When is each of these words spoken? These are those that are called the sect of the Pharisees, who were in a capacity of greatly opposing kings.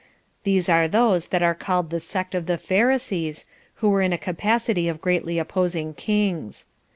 These 0.41 0.67
are 0.67 0.87
those 0.87 1.27
that 1.27 1.43
are 1.43 1.53
called 1.53 1.91
the 1.91 1.99
sect 1.99 2.33
of 2.33 2.47
the 2.47 2.57
Pharisees, 2.57 3.45
who 3.75 3.91
were 3.91 4.01
in 4.01 4.13
a 4.13 4.17
capacity 4.17 4.87
of 4.87 4.99
greatly 4.99 5.37
opposing 5.37 5.93
kings. 5.93 6.65